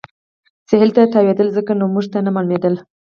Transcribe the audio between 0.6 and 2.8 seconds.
سهېل ته تاوېدل، ځکه نو موږ ته نه معلومېدل.